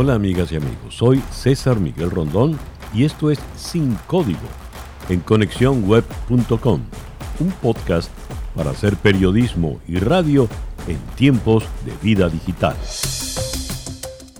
Hola 0.00 0.14
amigas 0.14 0.52
y 0.52 0.54
amigos, 0.54 0.94
soy 0.94 1.18
César 1.32 1.80
Miguel 1.80 2.12
Rondón 2.12 2.56
y 2.94 3.02
esto 3.02 3.32
es 3.32 3.40
Sin 3.56 3.96
Código 4.06 4.38
en 5.08 5.18
conexiónweb.com, 5.18 6.82
un 7.40 7.50
podcast 7.60 8.08
para 8.54 8.70
hacer 8.70 8.94
periodismo 8.94 9.80
y 9.88 9.96
radio 9.98 10.46
en 10.86 10.98
tiempos 11.16 11.64
de 11.84 11.90
vida 12.00 12.28
digital. 12.28 12.76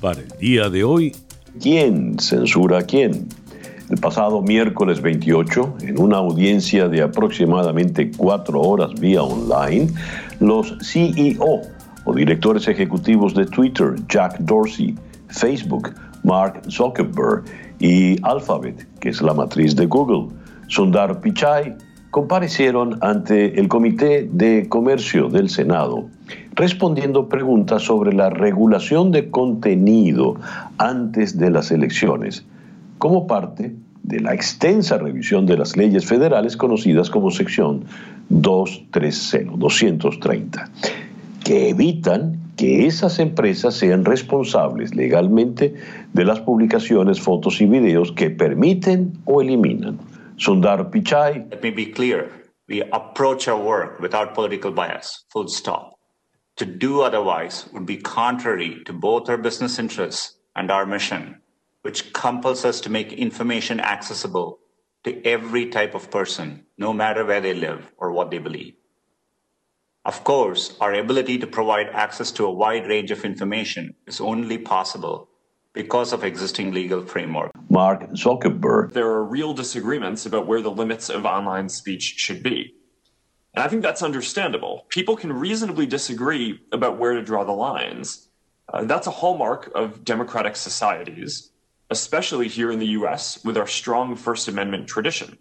Para 0.01 0.21
el 0.21 0.29
día 0.39 0.71
de 0.71 0.85
hoy, 0.85 1.17
¿quién 1.61 2.21
censura 2.21 2.79
a 2.79 2.83
quién? 2.83 3.27
El 3.91 3.99
pasado 3.99 4.41
miércoles 4.41 5.03
28, 5.03 5.79
en 5.81 6.01
una 6.01 6.19
audiencia 6.19 6.87
de 6.89 7.03
aproximadamente 7.03 8.13
cuatro 8.17 8.61
horas 8.61 8.95
vía 9.01 9.25
online, 9.25 9.89
los 10.39 10.77
CEO 10.83 11.63
o 12.05 12.15
directores 12.15 12.69
ejecutivos 12.69 13.35
de 13.35 13.45
Twitter, 13.47 13.97
Jack 14.07 14.39
Dorsey, 14.39 14.95
Facebook, 15.29 15.95
Mark 16.25 16.63
Zuckerberg 16.71 17.45
y 17.79 18.17
Alphabet, 18.23 18.87
que 19.01 19.11
es 19.11 19.23
la 19.23 19.35
matriz 19.35 19.77
de 19.77 19.87
Google, 19.87 20.35
Sundar 20.69 21.21
Pichai, 21.21 21.77
comparecieron 22.11 22.99
ante 23.03 23.59
el 23.59 23.69
Comité 23.69 24.29
de 24.33 24.69
Comercio 24.69 25.29
del 25.29 25.49
Senado 25.49 26.09
respondiendo 26.59 27.29
preguntas 27.29 27.83
sobre 27.83 28.13
la 28.13 28.31
regulación 28.31 29.13
de 29.13 29.31
contenido 29.31 30.35
antes 30.77 31.39
de 31.39 31.51
las 31.51 31.71
elecciones, 31.71 32.45
como 32.99 33.29
parte 33.29 33.77
de 34.03 34.21
la 34.21 34.35
extensa 34.35 34.99
revisión 34.99 35.47
de 35.47 35.57
las 35.57 35.77
leyes 35.77 36.05
federales 36.05 36.57
conocidas 36.57 37.11
como 37.11 37.31
sección 37.31 37.85
230, 38.31 39.57
230, 39.57 40.71
que 41.49 41.71
evitan 41.71 42.53
que 42.59 42.87
esas 42.87 43.19
empresas 43.19 43.75
sean 43.75 44.05
responsables 44.05 44.95
legalmente 44.95 45.75
de 46.13 46.25
las 46.27 46.41
publicaciones, 46.41 47.23
fotos 47.23 47.63
y 47.63 47.67
videos 47.67 48.13
que 48.13 48.29
permiten 48.29 49.15
o 49.25 49.41
eliminan. 49.41 49.99
Sundar 50.37 50.91
Pichai. 50.91 51.47
Let 51.51 51.63
me 51.63 51.71
be 51.71 51.91
clear. 51.91 52.31
We 52.69 52.83
approach 52.93 53.49
our 53.49 53.59
work 53.59 53.99
without 53.99 54.35
political 54.35 54.73
bias. 54.73 55.25
Full 55.33 55.49
stop. 55.49 55.95
To 56.57 56.67
do 56.67 57.01
otherwise 57.01 57.65
would 57.73 57.87
be 57.87 57.97
contrary 57.97 58.83
to 58.85 58.93
both 58.93 59.31
our 59.31 59.39
business 59.39 59.79
interests 59.79 60.37
and 60.55 60.71
our 60.71 60.85
mission, 60.85 61.41
which 61.81 62.13
compels 62.13 62.67
us 62.67 62.79
to 62.83 62.91
make 62.91 63.15
information 63.15 63.81
accessible 63.81 64.59
to 65.05 65.17
every 65.25 65.71
type 65.71 65.95
of 65.95 66.11
person, 66.11 66.67
no 66.77 66.93
matter 66.93 67.25
where 67.25 67.41
they 67.41 67.55
live 67.55 67.91
or 67.97 68.13
what 68.13 68.31
they 68.31 68.37
believe. 68.39 68.75
Of 70.09 70.25
course, 70.25 70.75
our 70.81 70.95
ability 70.95 71.37
to 71.41 71.47
provide 71.47 71.91
access 71.91 72.31
to 72.33 72.47
a 72.47 72.51
wide 72.51 72.87
range 72.89 73.11
of 73.11 73.27
information 73.27 73.95
is 74.07 74.23
only 74.23 74.57
possible 74.57 75.29
because 75.75 76.15
of 76.15 76.25
existing 76.25 76.73
legal 76.73 77.05
framework. 77.05 77.51
Mark 77.69 78.01
Zuckerberg. 78.13 78.95
There 78.95 79.11
are 79.11 79.23
real 79.23 79.53
disagreements 79.53 80.25
about 80.25 80.47
where 80.47 80.63
the 80.63 80.71
limits 80.71 81.11
of 81.11 81.27
online 81.27 81.69
speech 81.69 82.15
should 82.17 82.43
be. 82.43 82.73
And 83.53 83.63
I 83.63 83.69
think 83.69 83.83
that's 83.83 84.03
understandable. 84.03 84.87
People 84.89 85.15
can 85.15 85.31
reasonably 85.31 85.85
disagree 85.85 86.59
about 86.73 86.99
where 86.99 87.13
to 87.13 87.23
draw 87.23 87.45
the 87.45 87.53
lines. 87.53 88.31
Uh, 88.73 88.85
that's 88.85 89.09
a 89.09 89.19
hallmark 89.21 89.71
of 89.75 90.07
democratic 90.07 90.57
societies, 90.57 91.51
especially 91.91 92.49
here 92.49 92.73
in 92.73 92.79
the 92.79 92.93
US 93.01 93.45
with 93.45 93.59
our 93.59 93.67
strong 93.67 94.17
First 94.17 94.49
Amendment 94.49 94.89
tradition. 94.89 95.37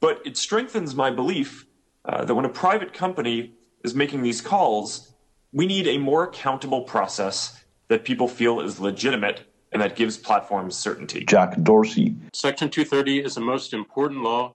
But 0.00 0.22
it 0.26 0.36
strengthens 0.36 0.96
my 0.96 1.12
belief 1.12 1.66
uh, 2.04 2.24
that 2.24 2.34
when 2.34 2.44
a 2.44 2.48
private 2.64 2.92
company 2.92 3.52
is 3.86 3.94
making 3.94 4.20
these 4.20 4.40
calls, 4.40 5.12
we 5.52 5.64
need 5.64 5.86
a 5.86 5.96
more 5.96 6.24
accountable 6.24 6.82
process 6.82 7.64
that 7.86 8.04
people 8.04 8.26
feel 8.26 8.60
is 8.60 8.80
legitimate 8.80 9.44
and 9.70 9.80
that 9.80 9.94
gives 9.94 10.16
platforms 10.16 10.76
certainty. 10.76 11.24
Jack 11.24 11.56
Dorsey. 11.62 12.16
Section 12.32 12.68
230 12.68 13.20
is 13.20 13.36
the 13.36 13.40
most 13.40 13.72
important 13.72 14.22
law 14.22 14.54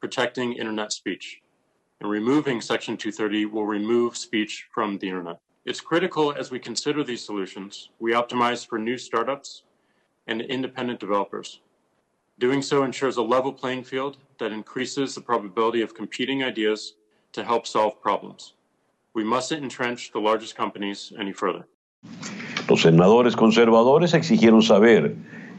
protecting 0.00 0.54
internet 0.54 0.92
speech. 0.92 1.40
And 2.00 2.10
removing 2.10 2.60
Section 2.60 2.96
230 2.96 3.46
will 3.46 3.66
remove 3.66 4.16
speech 4.16 4.66
from 4.74 4.98
the 4.98 5.08
internet. 5.08 5.38
It's 5.64 5.80
critical 5.80 6.32
as 6.32 6.50
we 6.50 6.58
consider 6.58 7.04
these 7.04 7.24
solutions, 7.24 7.90
we 8.00 8.12
optimize 8.12 8.66
for 8.66 8.80
new 8.80 8.98
startups 8.98 9.62
and 10.26 10.40
independent 10.40 10.98
developers. 10.98 11.60
Doing 12.40 12.62
so 12.62 12.82
ensures 12.82 13.16
a 13.16 13.22
level 13.22 13.52
playing 13.52 13.84
field 13.84 14.16
that 14.40 14.50
increases 14.50 15.14
the 15.14 15.20
probability 15.20 15.82
of 15.82 15.94
competing 15.94 16.42
ideas 16.42 16.94
to 17.32 17.44
help 17.44 17.68
solve 17.68 18.02
problems. 18.02 18.54
We 19.14 19.24
mustn't 19.24 19.62
entrench 19.62 20.10
the 20.12 20.20
largest 20.20 20.56
companies 20.56 21.12
any 21.18 21.32
further. 21.32 21.66
Los 22.68 22.82
senadores 22.82 23.36
conservadores 23.36 24.14
exigieron 24.14 24.62
saber 24.62 25.14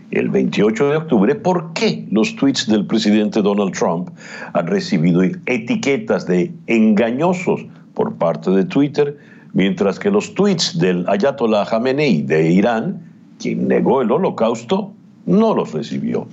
el 0.10 0.30
28 0.30 0.90
de 0.90 0.98
octubre 0.98 1.36
por 1.36 1.74
qué 1.74 2.08
los 2.10 2.36
tweets 2.36 2.66
del 2.66 2.88
presidente 2.88 3.44
Donald 3.44 3.74
Trump 3.74 4.10
han 4.54 4.66
recibido 4.66 5.22
etiquetas 5.46 6.26
de 6.26 6.52
engañosos 6.66 7.66
por 7.94 8.16
parte 8.16 8.50
de 8.50 8.66
Twitter, 8.66 9.18
mientras 9.54 10.00
que 10.00 10.10
los 10.10 10.34
tweets 10.34 10.80
del 10.80 11.08
Ayatollah 11.08 11.66
Khamenei 11.66 12.24
de 12.24 12.52
Irán, 12.52 13.02
quien 13.40 13.68
negó 13.68 14.02
el 14.02 14.12
holocausto, 14.12 14.92
no 15.28 15.54
los 15.54 15.72
recibió. 15.74 16.28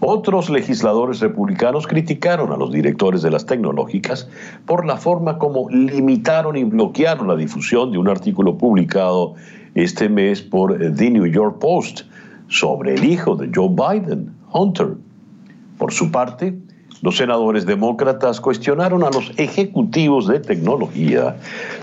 Otros 0.00 0.50
legisladores 0.50 1.20
republicanos 1.20 1.86
criticaron 1.86 2.52
a 2.52 2.56
los 2.56 2.70
directores 2.70 3.22
de 3.22 3.30
las 3.30 3.46
tecnológicas 3.46 4.28
por 4.66 4.84
la 4.84 4.96
forma 4.96 5.38
como 5.38 5.70
limitaron 5.70 6.56
y 6.56 6.64
bloquearon 6.64 7.28
la 7.28 7.36
difusión 7.36 7.92
de 7.92 7.98
un 7.98 8.08
artículo 8.08 8.58
publicado 8.58 9.34
este 9.74 10.08
mes 10.08 10.42
por 10.42 10.78
The 10.78 11.10
New 11.10 11.26
York 11.26 11.58
Post 11.58 12.02
sobre 12.48 12.94
el 12.94 13.04
hijo 13.04 13.36
de 13.36 13.50
Joe 13.54 13.70
Biden, 13.70 14.32
Hunter. 14.52 14.94
Por 15.78 15.92
su 15.92 16.10
parte, 16.10 16.56
los 17.02 17.16
senadores 17.16 17.66
demócratas 17.66 18.40
cuestionaron 18.40 19.02
a 19.02 19.10
los 19.10 19.32
ejecutivos 19.36 20.26
de 20.26 20.40
tecnología 20.40 21.36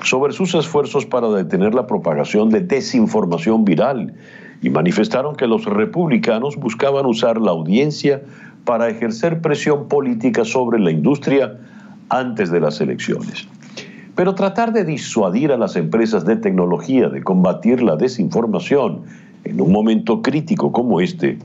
sobre 0.03 0.33
sus 0.33 0.55
esfuerzos 0.55 1.05
para 1.05 1.29
detener 1.29 1.75
la 1.75 1.85
propagación 1.85 2.49
de 2.49 2.61
desinformación 2.61 3.63
viral 3.63 4.13
y 4.63 4.69
manifestaron 4.69 5.35
que 5.35 5.45
los 5.45 5.65
republicanos 5.65 6.55
buscaban 6.55 7.05
usar 7.05 7.39
la 7.39 7.51
audiencia 7.51 8.23
para 8.63 8.89
ejercer 8.89 9.41
presión 9.41 9.89
política 9.89 10.45
sobre 10.45 10.79
la 10.79 10.89
industria 10.89 11.59
antes 12.09 12.49
de 12.49 12.61
las 12.61 12.79
elecciones. 12.79 13.47
Pero 14.15 14.35
tratar 14.35 14.71
de 14.71 14.85
disuadir 14.85 15.51
a 15.51 15.57
las 15.57 15.75
empresas 15.75 16.25
de 16.25 16.37
tecnología 16.37 17.09
de 17.09 17.21
combatir 17.21 17.83
la 17.83 17.97
desinformación 17.97 19.01
en 19.43 19.59
un 19.59 19.71
momento 19.71 20.21
crítico 20.21 20.71
como 20.71 21.01
este, 21.01 21.39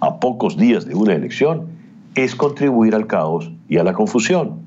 a 0.00 0.18
pocos 0.18 0.56
días 0.56 0.86
de 0.86 0.94
una 0.94 1.14
elección, 1.14 1.66
es 2.14 2.34
contribuir 2.34 2.94
al 2.94 3.06
caos 3.06 3.50
y 3.68 3.76
a 3.76 3.84
la 3.84 3.92
confusión. 3.92 4.62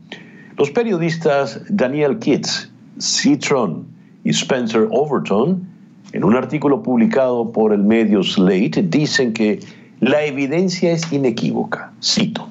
Los 0.58 0.70
periodistas 0.70 1.62
Daniel 1.70 2.20
Kitts, 2.20 2.72
Citron 3.00 3.86
y 4.24 4.30
Spencer 4.30 4.88
Overton 4.92 5.75
en 6.16 6.24
un 6.24 6.38
artículo 6.38 6.82
publicado 6.82 7.52
por 7.52 7.74
el 7.74 7.84
medio 7.84 8.24
Slate, 8.24 8.84
dicen 8.84 9.34
que 9.34 9.60
la 10.00 10.24
evidencia 10.24 10.94
es 10.94 11.12
inequívoca. 11.12 11.92
Cito. 12.02 12.48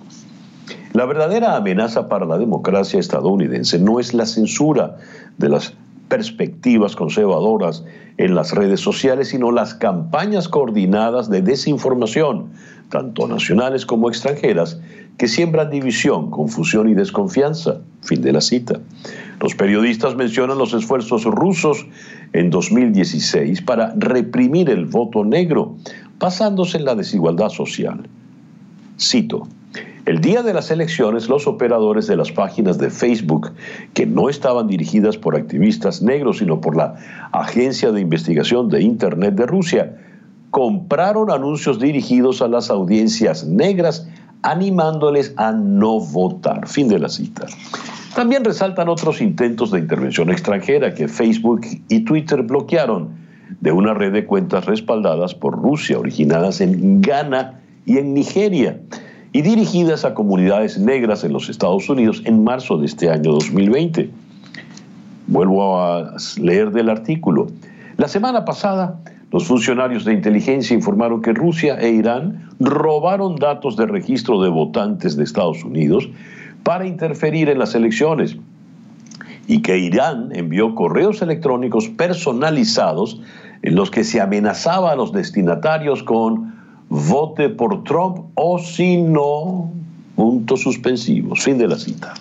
La 0.93 1.07
verdadera 1.07 1.57
amenaza 1.57 2.11
para 2.11 2.27
la 2.27 2.37
democracia 2.37 3.01
estadounidense 3.01 3.79
no 3.79 4.01
es 4.01 4.13
la 4.13 4.27
censura 4.27 4.99
de 5.39 5.49
las 5.49 5.73
perspectivas 6.09 6.95
conservadoras 6.95 7.83
en 8.19 8.35
las 8.35 8.53
redes 8.53 8.81
sociales, 8.81 9.29
sino 9.29 9.51
las 9.51 9.73
campañas 9.73 10.47
coordinadas 10.47 11.31
de 11.31 11.41
desinformación, 11.41 12.51
tanto 12.91 13.27
nacionales 13.27 13.87
como 13.87 14.11
extranjeras, 14.11 14.79
que 15.17 15.27
siembran 15.27 15.71
división, 15.71 16.31
confusión 16.31 16.91
y 16.91 16.95
desconfianza. 16.95 17.79
Fin 18.03 18.21
de 18.21 18.33
la 18.33 18.43
cita. 18.43 18.79
Los 19.41 19.55
periodistas 19.55 20.17
mencionan 20.17 20.59
los 20.59 20.75
esfuerzos 20.75 21.25
rusos 21.25 21.87
en 22.35 22.51
2016 22.51 23.63
para 23.63 23.95
reprimir 23.97 24.69
el 24.69 24.85
voto 24.85 25.25
negro, 25.25 25.77
basándose 26.19 26.79
en 26.79 26.85
la 26.85 26.95
desigualdad 26.95 27.49
social. 27.49 28.07
Cito, 29.01 29.49
el 30.05 30.21
día 30.21 30.43
de 30.43 30.53
las 30.53 30.71
elecciones, 30.71 31.29
los 31.29 31.47
operadores 31.47 32.07
de 32.09 32.17
las 32.17 32.31
páginas 32.31 32.77
de 32.77 32.91
Facebook, 32.91 33.53
que 33.95 34.05
no 34.05 34.29
estaban 34.29 34.67
dirigidas 34.67 35.17
por 35.17 35.37
activistas 35.37 36.03
negros, 36.03 36.39
sino 36.39 36.61
por 36.61 36.77
la 36.77 36.97
Agencia 37.33 37.91
de 37.91 38.01
Investigación 38.01 38.69
de 38.69 38.83
Internet 38.83 39.35
de 39.35 39.47
Rusia, 39.47 39.97
compraron 40.51 41.31
anuncios 41.31 41.79
dirigidos 41.81 42.43
a 42.43 42.49
las 42.49 42.69
audiencias 42.69 43.47
negras, 43.47 44.09
animándoles 44.45 45.35
a 45.37 45.53
no 45.53 45.99
votar. 45.99 46.69
Fin 46.69 46.89
de 46.89 46.99
la 46.99 47.09
cita. 47.09 47.47
También 48.15 48.45
resaltan 48.45 48.89
otros 48.89 49.21
intentos 49.21 49.73
de 49.73 49.81
intervención 49.81 50.31
extranjera 50.31 50.95
que 50.95 51.09
Facebook 51.09 51.63
y 51.89 52.01
Twitter 52.01 52.43
bloquearon 52.43 53.09
de 53.61 53.73
una 53.73 53.95
red 53.95 54.13
de 54.13 54.25
cuentas 54.25 54.67
respaldadas 54.67 55.35
por 55.35 55.61
Rusia, 55.61 55.99
originadas 55.99 56.61
en 56.61 57.01
Ghana 57.01 57.61
y 57.87 57.99
en 57.99 58.15
Nigeria, 58.15 58.79
y 59.33 59.43
dirigidas 59.43 60.05
a 60.05 60.15
comunidades 60.15 60.79
negras 60.79 61.25
en 61.25 61.33
los 61.33 61.49
Estados 61.49 61.89
Unidos 61.89 62.23
en 62.25 62.45
marzo 62.45 62.79
de 62.79 62.87
este 62.87 63.11
año 63.11 63.33
2020. 63.33 64.11
Vuelvo 65.27 65.81
a 65.81 66.15
leer 66.41 66.71
del 66.71 66.91
artículo. 66.91 67.49
La 67.97 68.07
semana 68.07 68.45
pasada, 68.45 69.01
Los 69.35 69.49
funcionarios 69.49 70.05
de 70.05 70.13
inteligencia 70.13 70.77
informaron 70.77 71.21
que 71.21 71.33
Rusia 71.33 71.77
e 71.81 71.91
Irán 71.91 72.49
robaron 72.61 73.35
datos 73.35 73.77
de 73.77 73.85
registro 73.85 74.41
de 74.41 74.49
votantes 74.49 75.17
de 75.17 75.25
Estados 75.25 75.65
Unidos 75.65 76.09
para 76.63 76.87
interferir 76.87 77.49
en 77.49 77.59
las 77.59 77.75
elecciones 77.75 78.37
y 79.49 79.61
que 79.61 79.77
Irán 79.77 80.29
envió 80.37 80.77
correos 80.77 81.21
electrónicos 81.21 81.89
personalizados 81.89 83.21
en 83.63 83.75
los 83.75 83.91
que 83.91 84.05
se 84.05 84.21
amenazaba 84.21 84.93
a 84.93 84.95
los 84.95 85.13
destinatarios 85.13 86.05
con 86.05 86.55
vote 86.89 87.49
por 87.49 87.83
Trump 87.83 88.19
o 88.37 88.61
si 88.61 88.99
no, 88.99 89.69
puntos 90.15 90.63
suspensivos. 90.63 91.43
Fin 91.43 91.59
de 91.59 91.67
la 91.67 91.77
cita. 91.77 92.15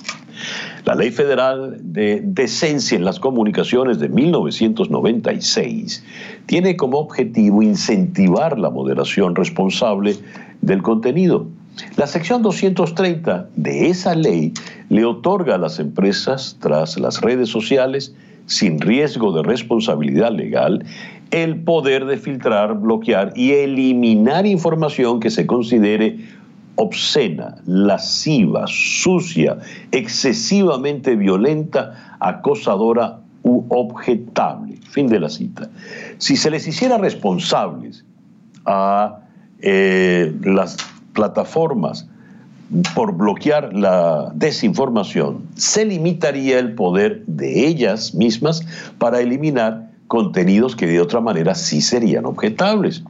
La 0.86 0.96
Ley 0.96 1.12
Federal 1.12 1.78
de 1.80 2.22
Decencia 2.26 2.98
en 2.98 3.06
las 3.06 3.18
Comunicaciones 3.18 4.00
de 4.00 4.10
1996 4.10 6.04
tiene 6.46 6.76
como 6.76 7.00
objetivo 7.00 7.62
incentivar 7.64 8.60
la 8.60 8.70
moderación 8.70 9.34
responsable 9.34 10.18
del 10.62 10.82
contenido. 10.82 11.48
La 11.96 12.06
sección 12.06 12.42
230 12.42 13.48
de 13.56 13.88
esa 13.88 14.14
ley 14.14 14.52
le 14.90 15.06
otorga 15.06 15.56
a 15.56 15.58
las 15.58 15.80
empresas, 15.80 16.58
tras 16.60 17.00
las 17.00 17.22
redes 17.22 17.48
sociales, 17.48 18.14
sin 18.46 18.82
riesgo 18.82 19.32
de 19.32 19.42
responsabilidad 19.42 20.34
legal, 20.34 20.84
el 21.32 21.62
poder 21.62 22.06
de 22.06 22.18
filtrar, 22.18 22.78
bloquear 22.78 23.32
y 23.38 23.54
eliminar 23.54 24.46
información 24.46 25.22
que 25.22 25.30
se 25.30 25.48
considere 25.48 26.20
obscena, 26.76 27.56
lasciva, 27.66 28.66
sucia, 28.68 29.58
excesivamente 29.92 31.16
violenta, 31.16 32.16
acosadora 32.20 33.20
u 33.44 33.66
objetable. 33.70 34.78
Fin 34.90 35.08
de 35.08 35.20
la 35.20 35.30
cita. 35.30 35.70
Si 36.18 36.36
se 36.36 36.50
les 36.50 36.68
hiciera 36.68 36.98
responsables 36.98 38.06
a 38.66 39.20
eh, 39.60 40.34
las 40.44 40.78
plataformas 41.14 42.08
por 42.96 43.16
bloquear 43.16 43.74
la 43.74 44.32
desinformación, 44.34 45.44
se 45.56 45.86
limitaría 45.86 46.58
el 46.60 46.74
poder 46.74 47.24
de 47.28 47.68
ellas 47.68 48.16
mismas 48.16 48.66
para 48.98 49.20
eliminar 49.20 49.92
contenidos 50.08 50.76
que 50.76 50.88
de 50.88 51.02
otra 51.02 51.22
manera 51.22 51.56
sí 51.56 51.82
serían 51.82 52.26
objetables. 52.26 53.04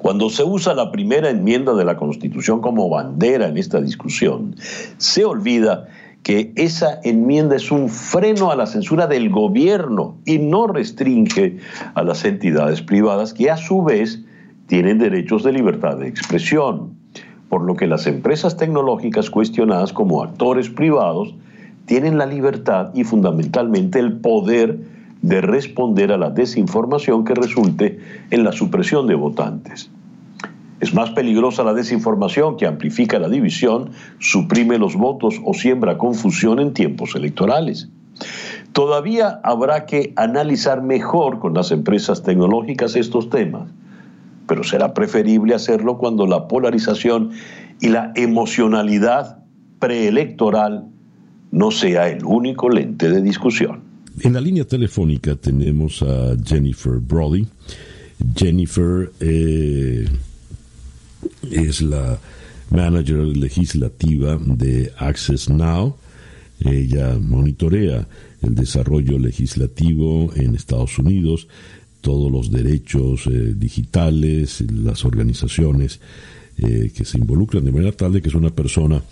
Cuando 0.00 0.30
se 0.30 0.42
usa 0.42 0.72
la 0.72 0.90
primera 0.90 1.28
enmienda 1.28 1.74
de 1.74 1.84
la 1.84 1.98
Constitución 1.98 2.62
como 2.62 2.88
bandera 2.88 3.48
en 3.48 3.58
esta 3.58 3.82
discusión, 3.82 4.56
se 4.96 5.26
olvida 5.26 5.88
que 6.22 6.52
esa 6.56 7.00
enmienda 7.04 7.56
es 7.56 7.70
un 7.70 7.90
freno 7.90 8.50
a 8.50 8.56
la 8.56 8.66
censura 8.66 9.06
del 9.06 9.28
gobierno 9.28 10.16
y 10.24 10.38
no 10.38 10.66
restringe 10.66 11.58
a 11.94 12.02
las 12.02 12.24
entidades 12.24 12.80
privadas 12.80 13.34
que 13.34 13.50
a 13.50 13.58
su 13.58 13.82
vez 13.82 14.22
tienen 14.68 14.98
derechos 14.98 15.42
de 15.42 15.52
libertad 15.52 15.98
de 15.98 16.08
expresión, 16.08 16.94
por 17.50 17.62
lo 17.62 17.76
que 17.76 17.86
las 17.86 18.06
empresas 18.06 18.56
tecnológicas 18.56 19.28
cuestionadas 19.28 19.92
como 19.92 20.22
actores 20.22 20.70
privados 20.70 21.34
tienen 21.84 22.16
la 22.16 22.24
libertad 22.24 22.90
y 22.94 23.04
fundamentalmente 23.04 23.98
el 23.98 24.14
poder 24.14 24.78
de 25.22 25.40
responder 25.40 26.12
a 26.12 26.18
la 26.18 26.30
desinformación 26.30 27.24
que 27.24 27.34
resulte 27.34 28.00
en 28.30 28.44
la 28.44 28.52
supresión 28.52 29.06
de 29.06 29.14
votantes. 29.14 29.90
Es 30.80 30.94
más 30.94 31.10
peligrosa 31.10 31.62
la 31.62 31.74
desinformación 31.74 32.56
que 32.56 32.66
amplifica 32.66 33.18
la 33.18 33.28
división, 33.28 33.90
suprime 34.18 34.78
los 34.78 34.96
votos 34.96 35.38
o 35.44 35.52
siembra 35.52 35.98
confusión 35.98 36.58
en 36.58 36.72
tiempos 36.72 37.14
electorales. 37.14 37.88
Todavía 38.72 39.40
habrá 39.42 39.84
que 39.84 40.14
analizar 40.16 40.82
mejor 40.82 41.38
con 41.38 41.52
las 41.52 41.70
empresas 41.70 42.22
tecnológicas 42.22 42.96
estos 42.96 43.28
temas, 43.28 43.68
pero 44.46 44.64
será 44.64 44.94
preferible 44.94 45.54
hacerlo 45.54 45.98
cuando 45.98 46.26
la 46.26 46.48
polarización 46.48 47.30
y 47.80 47.88
la 47.88 48.12
emocionalidad 48.14 49.38
preelectoral 49.80 50.86
no 51.50 51.70
sea 51.70 52.08
el 52.08 52.24
único 52.24 52.70
lente 52.70 53.10
de 53.10 53.20
discusión. 53.20 53.89
En 54.22 54.34
la 54.34 54.40
línea 54.40 54.66
telefónica 54.66 55.34
tenemos 55.34 56.02
a 56.02 56.36
Jennifer 56.44 56.98
Brody. 56.98 57.46
Jennifer 58.36 59.10
eh, 59.18 60.06
es 61.50 61.80
la 61.80 62.18
manager 62.68 63.18
legislativa 63.18 64.38
de 64.38 64.92
Access 64.98 65.48
Now. 65.48 65.96
Ella 66.62 67.18
monitorea 67.18 68.06
el 68.42 68.54
desarrollo 68.54 69.18
legislativo 69.18 70.30
en 70.36 70.54
Estados 70.54 70.98
Unidos, 70.98 71.48
todos 72.02 72.30
los 72.30 72.50
derechos 72.50 73.26
eh, 73.26 73.54
digitales, 73.56 74.62
las 74.70 75.06
organizaciones 75.06 75.98
eh, 76.58 76.92
que 76.94 77.06
se 77.06 77.16
involucran 77.16 77.64
de 77.64 77.72
manera 77.72 77.92
tal 77.92 78.12
de 78.12 78.20
que 78.20 78.28
es 78.28 78.34
una 78.34 78.50
persona 78.50 79.02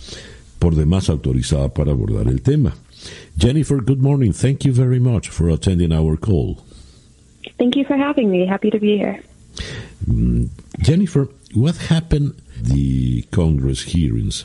por 0.58 0.74
demás 0.74 1.08
autorizada 1.08 1.72
para 1.72 1.92
abordar 1.92 2.28
el 2.28 2.42
tema. 2.42 2.74
Jennifer, 3.36 3.80
good 3.80 4.02
morning. 4.02 4.32
Thank 4.32 4.64
you 4.64 4.72
very 4.72 4.98
much 4.98 5.28
for 5.28 5.48
attending 5.48 5.92
our 5.92 6.16
call. 6.16 6.64
Thank 7.58 7.76
you 7.76 7.84
for 7.84 7.96
having 7.96 8.30
me. 8.30 8.46
Happy 8.46 8.70
to 8.70 8.78
be 8.78 8.96
here. 8.96 9.22
Mm, 10.06 10.48
Jennifer, 10.80 11.28
what 11.54 11.76
happened 11.76 12.40
the 12.60 13.22
Congress 13.30 13.82
hearings? 13.82 14.44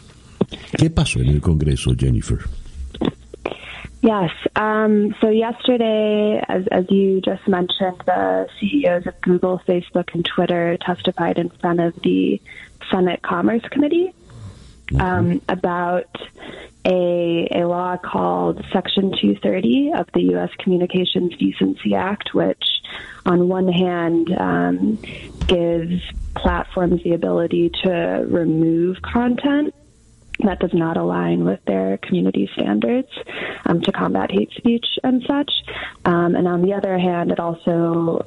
¿Qué 0.77 0.89
pasó 0.89 1.21
en 1.21 1.29
el 1.29 1.41
Congreso, 1.41 1.95
Jennifer? 1.95 2.45
Yes. 4.01 4.31
Um, 4.57 5.15
so 5.21 5.29
yesterday, 5.29 6.43
as, 6.49 6.67
as 6.71 6.85
you 6.89 7.21
just 7.21 7.47
mentioned, 7.47 8.01
the 8.05 8.47
CEOs 8.59 9.07
of 9.07 9.19
Google, 9.21 9.61
Facebook, 9.65 10.13
and 10.13 10.25
Twitter 10.25 10.77
testified 10.77 11.37
in 11.37 11.49
front 11.49 11.79
of 11.79 11.95
the 12.03 12.41
Senate 12.91 13.21
Commerce 13.21 13.63
Committee 13.71 14.13
mm-hmm. 14.93 15.01
um, 15.01 15.41
about 15.47 16.15
a, 16.85 17.47
a 17.51 17.65
law 17.65 17.97
called 17.97 18.63
Section 18.71 19.11
230 19.11 19.93
of 19.95 20.07
the 20.13 20.21
U.S. 20.31 20.49
Communications 20.59 21.35
Decency 21.37 21.95
Act, 21.95 22.33
which, 22.33 22.63
on 23.25 23.47
one 23.47 23.67
hand, 23.67 24.31
um, 24.37 24.97
gives 25.47 26.01
platforms 26.35 27.03
the 27.03 27.13
ability 27.13 27.71
to 27.83 28.25
remove 28.27 29.01
content 29.01 29.73
that 30.39 30.59
does 30.59 30.73
not 30.73 30.97
align 30.97 31.45
with 31.45 31.63
their 31.65 31.97
community 31.97 32.49
standards 32.53 33.09
um, 33.65 33.81
to 33.81 33.91
combat 33.91 34.31
hate 34.31 34.51
speech 34.57 34.85
and 35.03 35.23
such. 35.27 35.51
Um, 36.05 36.35
and 36.35 36.47
on 36.47 36.63
the 36.63 36.73
other 36.73 36.97
hand, 36.97 37.31
it 37.31 37.39
also 37.39 38.25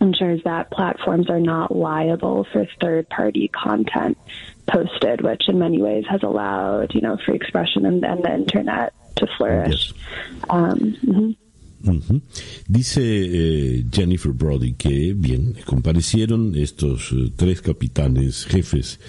ensures 0.00 0.42
that 0.44 0.70
platforms 0.70 1.30
are 1.30 1.40
not 1.40 1.74
liable 1.74 2.44
for 2.52 2.66
third 2.80 3.08
party 3.08 3.48
content 3.48 4.18
posted, 4.66 5.22
which 5.22 5.48
in 5.48 5.58
many 5.58 5.80
ways 5.80 6.04
has 6.08 6.22
allowed, 6.22 6.94
you 6.94 7.00
know, 7.00 7.16
free 7.24 7.36
expression 7.36 7.86
and, 7.86 8.04
and 8.04 8.22
the 8.22 8.32
internet 8.32 8.92
to 9.16 9.26
flourish. 9.36 9.92
Yes. 9.92 10.44
Um, 10.50 10.96
mm-hmm. 11.04 11.30
Dice 12.66 13.02
eh, 13.02 13.84
Jennifer 13.90 14.32
Brody 14.32 14.72
que, 14.72 15.12
bien, 15.14 15.54
comparecieron 15.66 16.54
estos 16.56 17.12
eh, 17.12 17.32
tres 17.36 17.60
capitanes, 17.60 18.46
jefes, 18.46 19.00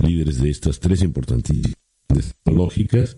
líderes 0.00 0.40
de 0.40 0.50
estas 0.50 0.78
tres 0.78 1.02
importantes 1.02 1.74
tecnológicas, 2.06 3.16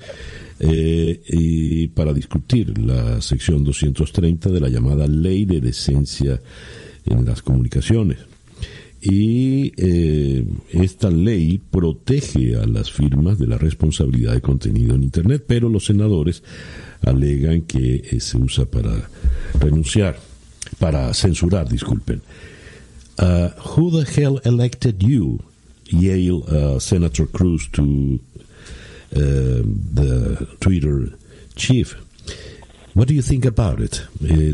eh, 0.60 1.20
y 1.28 1.88
para 1.88 2.14
discutir 2.14 2.78
la 2.78 3.20
sección 3.20 3.64
230 3.64 4.50
de 4.50 4.60
la 4.60 4.70
llamada 4.70 5.06
Ley 5.06 5.44
de 5.44 5.60
Decencia 5.60 6.40
en 7.04 7.24
las 7.26 7.42
Comunicaciones. 7.42 8.35
Y 9.08 9.72
esta 10.72 11.10
ley 11.10 11.60
protege 11.70 12.56
a 12.56 12.66
las 12.66 12.90
firmas 12.90 13.38
de 13.38 13.46
la 13.46 13.56
responsabilidad 13.56 14.34
de 14.34 14.40
contenido 14.40 14.96
en 14.96 15.04
Internet, 15.04 15.44
pero 15.46 15.68
los 15.68 15.84
senadores 15.84 16.42
alegan 17.02 17.62
que 17.62 18.02
eh, 18.10 18.20
se 18.20 18.36
usa 18.36 18.66
para 18.66 19.08
renunciar, 19.60 20.18
para 20.78 21.12
censurar, 21.14 21.68
disculpen. 21.68 22.20
Uh, 23.18 23.48
who 23.58 23.90
the 23.90 24.04
hell 24.04 24.40
elected 24.44 25.02
you, 25.02 25.38
Yale 25.90 26.42
uh, 26.48 26.78
Senator 26.78 27.26
Cruz, 27.26 27.68
to 27.72 28.18
uh, 29.14 29.62
the 29.94 30.46
Twitter 30.60 31.12
chief? 31.54 31.96
What 32.94 33.08
do 33.08 33.14
you 33.14 33.22
think 33.22 33.44
about 33.46 33.80
it? 33.80 34.02
le, 34.20 34.52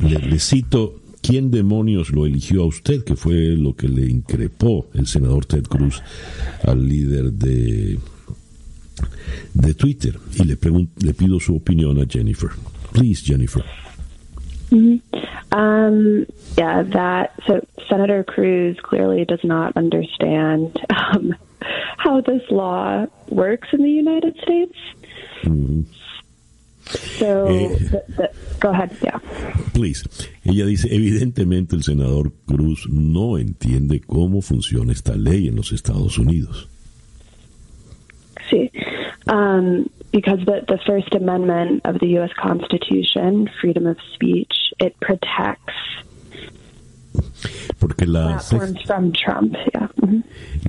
le, 0.00 0.38
cito, 0.38 1.01
¿quién 1.22 1.50
demonios 1.50 2.10
lo 2.10 2.26
eligió 2.26 2.62
a 2.62 2.66
usted? 2.66 3.04
Que 3.04 3.16
fue 3.16 3.56
lo 3.56 3.74
que 3.74 3.88
le 3.88 4.06
increpó 4.06 4.88
el 4.94 5.06
senador 5.06 5.46
Ted 5.46 5.64
Cruz 5.64 6.02
al 6.64 6.86
líder 6.86 7.32
de 7.32 7.98
de 9.54 9.74
Twitter 9.74 10.14
y 10.34 10.44
le, 10.44 10.58
le 11.00 11.14
pido 11.14 11.40
su 11.40 11.56
opinión 11.56 11.98
a 12.00 12.06
Jennifer. 12.06 12.50
Please, 12.92 13.22
Jennifer. 13.24 13.64
Mm-hmm. 14.70 15.58
Um, 15.58 16.26
yeah, 16.56 16.82
that 16.82 17.34
so 17.46 17.60
Senator 17.88 18.24
Cruz 18.24 18.78
clearly 18.82 19.24
does 19.24 19.44
not 19.44 19.76
understand 19.76 20.78
um, 20.90 21.34
how 21.98 22.20
this 22.22 22.42
law 22.50 23.06
works 23.28 23.68
in 23.72 23.82
the 23.82 23.90
United 23.90 24.34
States. 24.42 24.76
Mm-hmm. 25.42 25.82
So, 27.18 27.46
eh, 27.46 27.68
the, 27.68 28.04
the, 28.16 28.30
go 28.60 28.70
ahead. 28.70 28.96
Yeah. 29.02 29.18
please. 29.72 30.04
Ella 30.44 30.66
dice, 30.66 30.88
evidentemente 30.90 31.76
el 31.76 31.82
senador 31.82 32.32
Cruz 32.46 32.86
no 32.88 33.38
entiende 33.38 34.00
cómo 34.00 34.42
funciona 34.42 34.92
esta 34.92 35.14
ley 35.14 35.48
en 35.48 35.56
los 35.56 35.72
Estados 35.72 36.18
Unidos. 36.18 36.68
Sí. 38.50 38.70
Um, 39.26 39.88
because 40.12 40.40
the, 40.44 40.64
the 40.68 40.78
First 40.86 41.14
Amendment 41.14 41.82
of 41.84 41.98
the 42.00 42.06
U.S. 42.18 42.30
Constitution, 42.38 43.48
freedom 43.60 43.86
of 43.86 43.96
speech, 44.14 44.52
it 44.78 44.98
protects 45.00 45.72
porque 47.78 48.06
la 48.06 48.28
platforms 48.28 48.72
sexta, 48.72 48.94
from 48.94 49.12
Trump. 49.12 49.56
Yeah. 49.74 49.88
Mhm. 49.96 50.24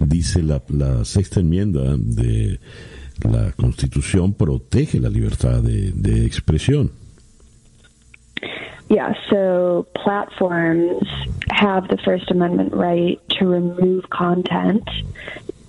dice 0.08 0.42
la, 0.42 0.62
la 0.70 1.06
sexta 1.06 1.40
enmienda 1.40 1.96
de 1.98 2.60
la 3.22 3.52
Constitución 3.54 4.34
protege 4.34 5.00
la 5.00 5.10
libertad 5.10 5.62
de, 5.62 5.92
de 5.92 6.26
expresión. 6.26 6.92
Yeah, 8.90 9.14
so 9.30 9.88
platforms 9.96 11.08
have 11.50 11.88
the 11.88 11.98
First 11.98 12.30
Amendment 12.30 12.74
right 12.74 13.20
to 13.40 13.46
remove 13.46 14.10
content 14.10 14.88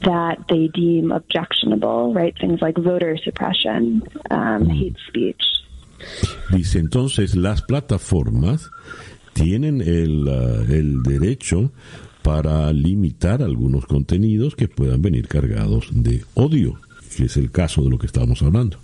that 0.02 0.38
they 0.48 0.68
deem 0.68 1.10
objectionable, 1.10 2.12
right? 2.12 2.36
Things 2.38 2.60
like 2.60 2.76
voter 2.76 3.16
suppression, 3.16 4.02
um, 4.30 4.68
hate 4.68 4.96
speech. 5.08 5.42
Dice 6.50 6.78
entonces 6.78 7.34
las 7.34 7.62
plataformas 7.62 8.70
tienen 9.32 9.80
el, 9.80 10.28
ah, 10.28 10.62
el 10.68 11.02
derecho 11.02 11.72
para 12.22 12.72
limitar 12.72 13.42
algunos 13.42 13.86
contenidos 13.86 14.56
que 14.56 14.68
puedan 14.68 15.02
venir 15.02 15.28
cargados 15.28 15.88
de 15.92 16.24
odio, 16.34 16.78
que 17.14 17.24
es 17.24 17.36
el 17.36 17.50
caso 17.50 17.82
de 17.82 17.90
lo 17.90 17.98
que 17.98 18.06
estamos 18.06 18.42
hablando. 18.42 18.78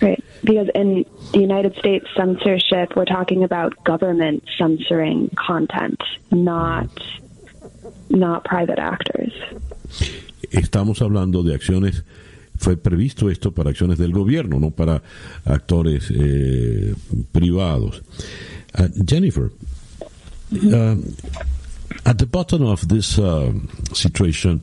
Right. 0.00 0.22
Because 0.42 0.68
in 0.74 1.04
the 1.32 1.38
United 1.38 1.76
States 1.78 2.06
censorship, 2.16 2.96
we're 2.96 3.04
talking 3.04 3.44
about 3.44 3.72
government 3.84 4.42
censoring 4.56 5.30
content, 5.36 6.00
not 6.30 6.88
not 8.10 8.44
private 8.44 8.78
actors. 8.78 9.32
Estamos 10.50 11.02
hablando 11.02 11.42
de 11.42 11.54
acciones, 11.54 12.04
fue 12.56 12.76
previsto 12.76 13.30
esto 13.30 13.52
para 13.52 13.70
acciones 13.70 13.98
del 13.98 14.12
gobierno, 14.12 14.58
no 14.58 14.70
para 14.70 15.02
actores 15.44 16.10
eh, 16.10 16.94
privados. 17.32 18.02
Uh, 18.78 18.88
Jennifer, 19.04 19.50
uh, 20.52 20.96
at 22.04 22.18
the 22.18 22.26
bottom 22.26 22.64
of 22.64 22.88
this 22.88 23.18
uh, 23.18 23.52
situation, 23.92 24.60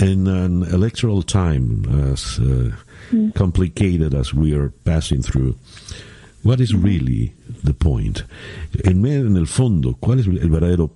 in 0.00 0.26
an 0.26 0.62
electoral 0.72 1.22
time 1.22 1.84
as 2.12 2.38
uh, 2.38 2.70
complicated 3.34 4.14
as 4.14 4.32
we 4.34 4.54
are 4.54 4.70
passing 4.84 5.22
through, 5.22 5.54
what 6.42 6.60
is 6.60 6.74
really 6.74 7.32
the 7.64 7.72
point? 7.74 8.24
En, 8.84 9.04
en 9.06 9.36
el 9.36 9.46
fondo, 9.46 9.96
¿cuál 10.00 10.18
es 10.20 10.26
el 10.26 10.50
verdadero 10.50 10.90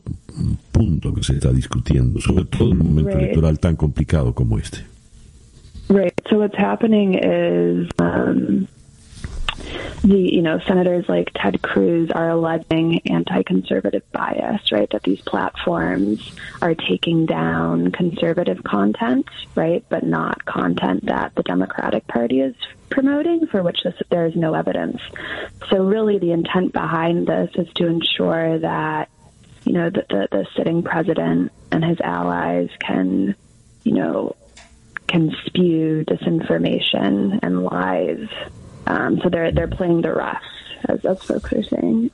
punto 0.73 1.12
que 1.15 1.23
se 1.23 1.35
está 1.35 1.53
discutiendo, 1.53 2.21
sobre 2.21 2.45
todo 2.45 2.73
en 2.73 2.81
un 2.81 2.88
momento 2.88 3.11
Right. 3.11 3.23
electoral 3.25 3.59
tan 3.59 3.76
complicado 3.76 4.35
como 4.35 4.59
este? 4.59 4.79
Right. 5.88 6.12
So 6.29 6.38
what's 6.38 6.57
happening 6.59 7.15
is 7.15 7.88
um, 8.00 8.67
the 10.03 10.19
you 10.19 10.43
know 10.43 10.59
senators 10.61 11.09
like 11.09 11.31
Ted 11.35 11.62
Cruz 11.62 12.11
are 12.11 12.31
alleging 12.31 13.00
anti-conservative 13.07 14.03
bias, 14.12 14.73
right? 14.73 14.88
That 14.91 15.03
these 15.03 15.21
platforms 15.21 16.33
are 16.62 16.75
taking 16.75 17.26
down 17.26 17.93
conservative 17.93 18.62
content, 18.65 19.29
right, 19.55 19.85
but 19.88 20.05
not 20.05 20.45
content 20.45 21.07
that 21.07 21.35
the 21.35 21.43
Democratic 21.43 22.07
Party 22.07 22.41
is 22.41 22.55
promoting, 22.91 23.47
for 23.47 23.62
which 23.62 23.83
this, 23.83 23.95
there 24.11 24.26
is 24.26 24.37
no 24.37 24.55
evidence. 24.55 25.00
So 25.71 25.85
really, 25.85 26.19
the 26.19 26.33
intent 26.33 26.73
behind 26.73 27.26
this 27.26 27.50
is 27.55 27.69
to 27.75 27.87
ensure 27.87 28.59
that 28.61 29.09
you 29.65 29.73
know 29.73 29.91
that 29.91 30.09
the, 30.09 30.29
the 30.31 30.47
sitting 30.57 30.83
president 30.83 31.53
and 31.73 31.85
his 31.85 32.00
allies 32.00 32.71
can 32.79 33.35
you 33.83 33.93
know 33.93 34.37
can 35.07 35.35
spew 35.47 36.05
disinformation 36.07 37.38
and 37.43 37.65
lies. 37.65 38.29
Um, 38.87 39.21
so 39.23 39.28
they're 39.28 39.52
they're 39.52 39.69
playing 39.69 40.02
the 40.02 40.09
refs, 40.09 40.40
as, 40.88 41.05
as 41.05 41.23
folks 41.23 41.52
are 41.52 41.62
saying. 41.62 42.11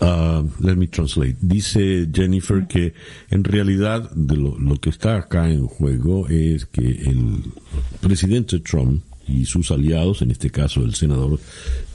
Uh, 0.00 0.44
let 0.60 0.76
me 0.76 0.86
translate. 0.86 1.36
Dice 1.40 2.06
Jennifer 2.12 2.66
que 2.66 2.94
en 3.30 3.44
realidad 3.44 4.10
de 4.12 4.36
lo, 4.36 4.56
lo 4.58 4.76
que 4.76 4.90
está 4.90 5.16
acá 5.16 5.50
en 5.50 5.66
juego 5.66 6.28
es 6.28 6.66
que 6.66 6.82
el 6.82 7.52
presidente 8.00 8.60
Trump 8.60 9.02
y 9.26 9.44
sus 9.44 9.70
aliados, 9.70 10.22
en 10.22 10.30
este 10.30 10.50
caso 10.50 10.82
el 10.82 10.94
senador 10.94 11.38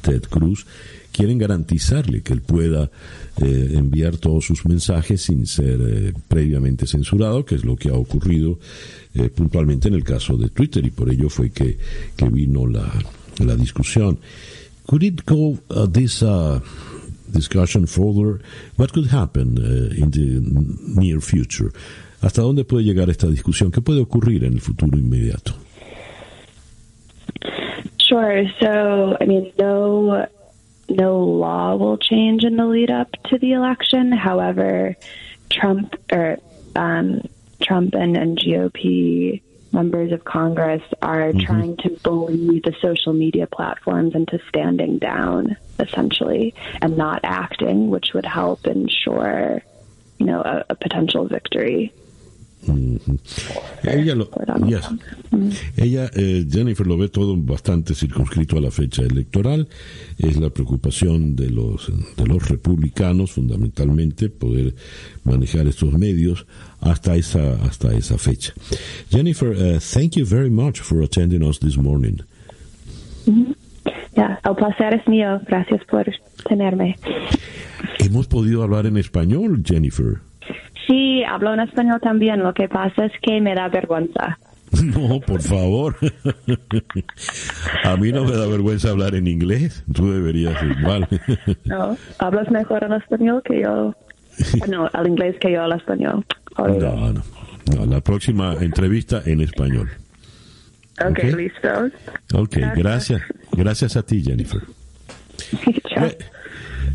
Ted 0.02 0.24
Cruz, 0.24 0.66
quieren 1.12 1.38
garantizarle 1.38 2.22
que 2.22 2.34
él 2.34 2.42
pueda 2.42 2.92
eh, 3.42 3.72
enviar 3.76 4.18
todos 4.18 4.46
sus 4.46 4.66
mensajes 4.66 5.22
sin 5.22 5.46
ser 5.46 5.80
eh, 5.82 6.14
previamente 6.28 6.86
censurado, 6.86 7.46
que 7.46 7.56
es 7.56 7.64
lo 7.64 7.76
que 7.78 7.90
ha 7.90 7.94
ocurrido 7.94 8.60
eh, 9.14 9.30
puntualmente 9.30 9.88
en 9.88 9.94
el 9.94 10.04
caso 10.04 10.36
de 10.36 10.50
Twitter 10.50 10.86
y 10.86 10.92
por 10.92 11.10
ello 11.10 11.30
fue 11.30 11.52
que, 11.52 11.78
que 12.18 12.30
vino 12.30 12.68
la, 12.68 12.92
la 13.40 13.56
discusión. 13.56 14.18
Could 14.88 15.04
it 15.04 15.26
go 15.26 15.58
uh, 15.70 15.88
this 15.88 16.22
uh, 16.22 16.60
discussion 17.32 17.88
further? 17.88 18.40
What 18.78 18.94
could 18.94 19.08
happen 19.08 19.58
uh, 19.58 19.94
in 19.96 20.12
the 20.12 20.42
near 21.00 21.20
future? 21.20 21.72
¿Hasta 22.22 22.42
dónde 22.42 22.64
puede 22.64 22.84
llegar 22.84 23.10
esta 23.10 23.28
discusión? 23.28 23.72
¿Qué 23.72 23.82
puede 23.82 24.02
ocurrir 24.02 24.44
en 24.44 24.54
el 24.54 24.62
futuro 24.62 24.98
inmediato? 24.98 25.54
Sure. 28.00 28.46
So 28.60 29.18
I 29.20 29.26
mean, 29.26 29.52
no 29.58 30.28
no 30.90 31.20
law 31.20 31.76
will 31.76 31.98
change 31.98 32.44
in 32.44 32.56
the 32.56 32.66
lead 32.66 32.92
up 32.92 33.12
to 33.30 33.38
the 33.40 33.54
election. 33.54 34.12
However, 34.12 34.96
Trump 35.50 35.96
or 36.12 36.38
um, 36.76 37.22
Trump 37.62 37.96
and, 37.96 38.16
and 38.16 38.38
GOP 38.38 39.42
members 39.76 40.12
of 40.12 40.24
Congress 40.24 40.82
are 41.02 41.32
mm-hmm. 41.32 41.40
trying 41.40 41.78
to 41.78 41.90
bully 42.02 42.62
the 42.62 42.74
social 42.82 43.14
media 43.14 43.46
platforms 43.46 44.16
into 44.16 44.40
standing 44.48 44.98
down, 44.98 45.58
essentially, 45.80 46.56
and 46.82 46.98
not 46.98 47.20
acting, 47.24 47.90
which 47.90 48.14
would 48.14 48.26
help 48.26 48.66
ensure, 48.66 49.62
you 50.18 50.26
know, 50.26 50.42
a, 50.42 50.66
a 50.70 50.76
potential 50.76 51.28
victory. 51.28 51.94
Ella, 53.84 54.16
lo. 54.16 54.30
Ella, 55.78 56.10
eh, 56.16 56.46
Jennifer, 56.50 56.88
lo 56.88 56.98
ve 56.98 57.10
todo 57.10 57.36
bastante 57.38 57.94
circunscrito 57.94 58.58
a 58.58 58.62
la 58.62 58.72
fecha 58.72 59.04
electoral. 59.04 59.68
Es 60.18 60.38
la 60.38 60.50
preocupación 60.50 61.36
de 61.36 61.50
los, 61.50 61.92
de 62.16 62.26
los 62.26 62.50
republicanos, 62.50 63.32
fundamentalmente, 63.32 64.30
poder 64.30 64.76
manejar 65.24 65.68
estos 65.68 65.94
medios 65.94 66.46
hasta 66.82 67.16
esa, 67.16 67.56
hasta 67.64 67.94
esa 67.96 68.18
fecha. 68.18 68.54
Jennifer, 69.10 69.50
uh, 69.50 69.80
thank 69.80 70.16
you 70.16 70.26
very 70.26 70.50
much 70.50 70.80
for 70.80 71.04
attending 71.04 71.44
us 71.44 71.60
this 71.60 71.78
morning. 71.78 72.18
Ya, 74.16 74.40
el 74.44 74.56
placer 74.56 74.94
es 74.94 75.08
mío. 75.08 75.42
Gracias 75.48 75.84
por 75.86 76.06
tenerme. 76.48 76.96
Hemos 78.00 78.28
podido 78.28 78.64
hablar 78.64 78.86
en 78.86 78.98
español, 78.98 79.62
Jennifer. 79.66 80.20
Sí, 80.88 81.24
hablo 81.24 81.54
en 81.54 81.62
español 81.62 82.00
también. 82.02 82.42
Lo 82.44 82.54
que 82.54 82.68
pasa 82.68 83.06
es 83.06 83.12
que 83.22 83.42
me 83.42 83.56
da 83.56 83.68
vergüenza. 83.70 84.38
No, 84.84 85.22
por 85.22 85.42
favor. 85.42 85.96
A 87.86 87.96
mí 87.96 88.12
no 88.12 88.26
me 88.26 88.36
da 88.36 88.46
vergüenza 88.48 88.90
hablar 88.90 89.16
en 89.16 89.28
inglés. 89.28 89.86
Tú 89.94 90.12
deberías 90.12 90.62
igual. 90.64 91.08
No, 91.66 91.98
hablas 92.20 92.50
mejor 92.52 92.84
en 92.84 92.94
español 92.94 93.42
que 93.46 93.62
yo. 93.62 93.96
No, 94.68 94.90
el 94.90 95.08
inglés 95.08 95.36
que 95.40 95.52
yo 95.54 95.64
el 95.64 95.72
español. 95.74 96.26
No, 96.58 97.14
no. 97.14 97.24
No, 97.74 97.86
la 97.86 98.02
próxima 98.02 98.56
entrevista 98.60 99.22
en 99.26 99.42
español. 99.42 99.90
ok, 101.00 101.10
ok. 101.10 101.24
listo. 101.36 101.70
Ok, 102.34 102.58
gracias. 102.76 103.22
Gracias 103.54 103.96
a 103.96 104.04
ti, 104.04 104.24
Jennifer. 104.24 104.62
Chao. 105.88 106.10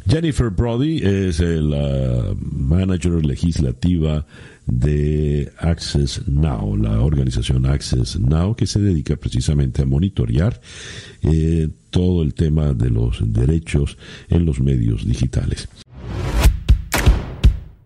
Jennifer 0.06 0.50
Brody 0.50 0.98
es 0.98 1.40
eh, 1.40 1.60
la 1.60 2.34
manager 2.40 3.24
legislativa 3.24 4.26
de 4.66 5.52
Access 5.58 6.26
Now, 6.28 6.76
la 6.76 7.00
organización 7.00 7.66
Access 7.66 8.18
Now, 8.18 8.54
que 8.54 8.66
se 8.66 8.80
dedica 8.80 9.16
precisamente 9.16 9.82
a 9.82 9.86
monitorear 9.86 10.60
eh, 11.22 11.68
todo 11.90 12.22
el 12.22 12.34
tema 12.34 12.72
de 12.72 12.90
los 12.90 13.18
derechos 13.32 13.98
en 14.28 14.46
los 14.46 14.60
medios 14.60 15.04
digitales. 15.06 15.68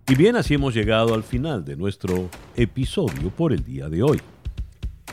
Y 0.06 0.14
bien, 0.16 0.36
así 0.36 0.54
hemos 0.54 0.74
llegado 0.74 1.14
al 1.14 1.22
final 1.22 1.64
de 1.64 1.76
nuestro 1.76 2.28
episodio 2.56 3.30
por 3.30 3.52
el 3.52 3.64
día 3.64 3.88
de 3.88 4.02
hoy. 4.02 4.20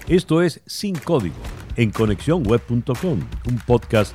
Esto 0.08 0.42
es 0.42 0.62
Sin 0.66 0.96
Código 0.96 1.36
en 1.78 1.92
conexiónweb.com, 1.92 3.20
un 3.48 3.58
podcast 3.66 4.14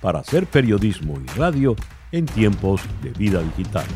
para 0.00 0.20
hacer 0.20 0.46
periodismo 0.46 1.20
y 1.20 1.38
radio 1.38 1.76
en 2.14 2.26
tiempos 2.26 2.80
de 3.02 3.10
vida 3.10 3.42
digital. 3.42 3.86